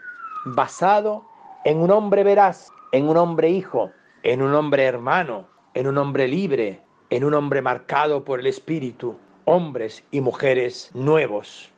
basado 0.45 1.27
en 1.65 1.79
un 1.79 1.91
hombre 1.91 2.25
veraz, 2.25 2.71
en 2.93 3.09
un 3.09 3.17
hombre 3.17 3.51
hijo, 3.51 3.91
en 4.23 4.43
un 4.43 4.55
hombre 4.55 4.85
hermano, 4.85 5.47
en 5.75 5.87
un 5.87 5.99
hombre 5.99 6.29
libre, 6.29 6.81
en 7.11 7.25
un 7.25 7.35
hombre 7.35 7.63
marcado 7.63 8.25
por 8.25 8.41
el 8.41 8.47
Espíritu, 8.47 9.17
hombres 9.45 10.05
y 10.11 10.21
mujeres 10.21 10.91
nuevos. 10.95 11.71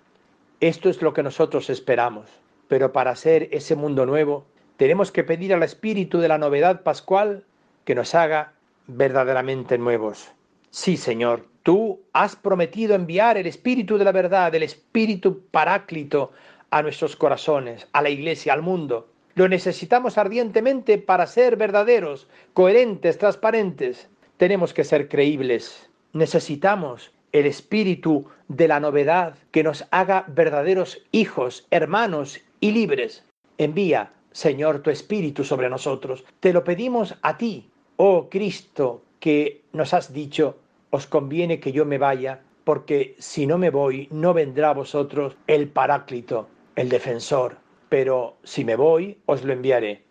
Esto 0.60 0.88
es 0.88 1.02
lo 1.02 1.12
que 1.12 1.22
nosotros 1.22 1.70
esperamos, 1.70 2.28
pero 2.68 2.92
para 2.92 3.10
hacer 3.10 3.48
ese 3.52 3.76
mundo 3.76 4.06
nuevo 4.06 4.46
tenemos 4.76 5.12
que 5.12 5.24
pedir 5.24 5.54
al 5.54 5.62
Espíritu 5.62 6.18
de 6.18 6.28
la 6.28 6.38
novedad 6.38 6.82
pascual 6.82 7.44
que 7.84 7.94
nos 7.94 8.14
haga 8.14 8.54
verdaderamente 8.86 9.78
nuevos. 9.78 10.32
Sí, 10.70 10.96
Señor, 10.96 11.46
tú 11.62 12.00
has 12.12 12.34
prometido 12.34 12.94
enviar 12.94 13.36
el 13.36 13.46
Espíritu 13.46 13.98
de 13.98 14.04
la 14.04 14.12
verdad, 14.12 14.54
el 14.54 14.62
Espíritu 14.62 15.44
paráclito 15.50 16.32
a 16.70 16.82
nuestros 16.82 17.14
corazones, 17.14 17.86
a 17.92 18.02
la 18.02 18.10
Iglesia, 18.10 18.54
al 18.54 18.62
mundo. 18.62 19.08
Lo 19.34 19.48
necesitamos 19.48 20.18
ardientemente 20.18 20.98
para 20.98 21.26
ser 21.26 21.56
verdaderos, 21.56 22.28
coherentes, 22.54 23.18
transparentes. 23.18 24.08
Tenemos 24.36 24.74
que 24.74 24.84
ser 24.84 25.08
creíbles. 25.08 25.90
Necesitamos 26.12 27.12
el 27.32 27.46
espíritu 27.46 28.26
de 28.48 28.68
la 28.68 28.80
novedad 28.80 29.36
que 29.50 29.62
nos 29.62 29.86
haga 29.90 30.24
verdaderos 30.28 31.02
hijos, 31.12 31.66
hermanos 31.70 32.40
y 32.62 32.70
libres. 32.70 33.24
Envía, 33.58 34.12
Señor, 34.30 34.82
tu 34.82 34.90
espíritu 34.90 35.44
sobre 35.44 35.68
nosotros. 35.68 36.24
Te 36.40 36.52
lo 36.52 36.64
pedimos 36.64 37.16
a 37.20 37.36
ti, 37.36 37.68
oh 37.96 38.28
Cristo, 38.30 39.02
que 39.18 39.62
nos 39.72 39.92
has 39.92 40.12
dicho, 40.12 40.56
os 40.90 41.06
conviene 41.06 41.58
que 41.58 41.72
yo 41.72 41.84
me 41.84 41.98
vaya, 41.98 42.40
porque 42.64 43.16
si 43.18 43.46
no 43.46 43.58
me 43.58 43.70
voy, 43.70 44.08
no 44.12 44.32
vendrá 44.32 44.70
a 44.70 44.74
vosotros 44.74 45.36
el 45.48 45.68
paráclito, 45.68 46.48
el 46.76 46.88
defensor. 46.88 47.56
Pero 47.88 48.36
si 48.44 48.64
me 48.64 48.76
voy, 48.76 49.18
os 49.26 49.44
lo 49.44 49.52
enviaré. 49.52 50.02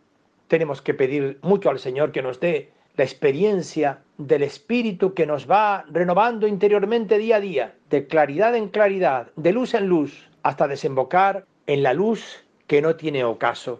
Tenemos 0.49 0.81
que 0.81 0.93
pedir 0.93 1.39
mucho 1.41 1.69
al 1.69 1.79
Señor 1.79 2.11
que 2.11 2.21
nos 2.21 2.41
dé 2.41 2.69
la 2.97 3.05
experiencia 3.05 4.01
del 4.17 4.43
Espíritu 4.43 5.13
que 5.13 5.25
nos 5.25 5.49
va 5.49 5.85
renovando 5.89 6.47
interiormente 6.47 7.17
día 7.17 7.37
a 7.37 7.39
día, 7.39 7.75
de 7.89 8.07
claridad 8.07 8.53
en 8.55 8.67
claridad, 8.67 9.31
de 9.37 9.53
luz 9.53 9.73
en 9.73 9.87
luz, 9.87 10.29
hasta 10.43 10.67
desembocar 10.67 11.45
en 11.71 11.83
la 11.83 11.93
luz 11.93 12.43
que 12.67 12.81
no 12.81 12.97
tiene 12.97 13.23
ocaso. 13.23 13.79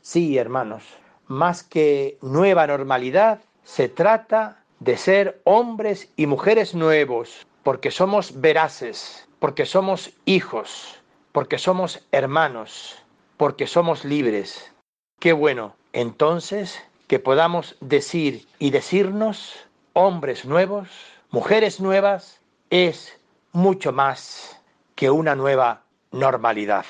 Sí, 0.00 0.38
hermanos, 0.38 0.84
más 1.26 1.64
que 1.64 2.16
nueva 2.22 2.68
normalidad, 2.68 3.40
se 3.64 3.88
trata 3.88 4.62
de 4.78 4.96
ser 4.96 5.40
hombres 5.42 6.12
y 6.16 6.26
mujeres 6.26 6.72
nuevos, 6.72 7.44
porque 7.64 7.90
somos 7.90 8.40
veraces, 8.40 9.28
porque 9.40 9.66
somos 9.66 10.12
hijos, 10.24 11.00
porque 11.32 11.58
somos 11.58 12.06
hermanos, 12.12 13.02
porque 13.38 13.66
somos 13.66 14.04
libres. 14.04 14.72
Qué 15.18 15.32
bueno, 15.32 15.74
entonces, 15.92 16.80
que 17.08 17.18
podamos 17.18 17.76
decir 17.80 18.46
y 18.60 18.70
decirnos 18.70 19.66
hombres 19.94 20.44
nuevos, 20.44 20.88
mujeres 21.32 21.80
nuevas, 21.80 22.40
es 22.70 23.18
mucho 23.50 23.90
más 23.90 24.60
que 24.94 25.10
una 25.10 25.34
nueva 25.34 25.82
normalidad. 26.12 26.84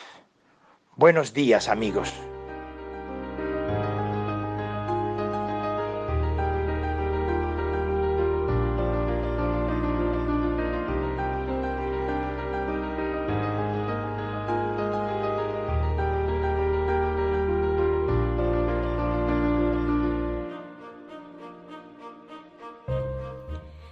Buenos 1.03 1.35
días 1.35 1.69
amigos. 1.69 2.13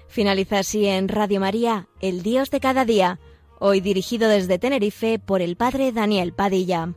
Finaliza 0.06 0.60
así 0.60 0.86
en 0.86 1.08
Radio 1.08 1.40
María, 1.40 1.88
El 2.00 2.22
Dios 2.22 2.52
de 2.52 2.60
cada 2.60 2.84
día, 2.84 3.18
hoy 3.60 3.80
dirigido 3.80 4.28
desde 4.28 4.58
Tenerife 4.58 5.20
por 5.20 5.40
el 5.42 5.56
Padre 5.56 5.92
Daniel 5.92 6.32
Padilla. 6.32 6.94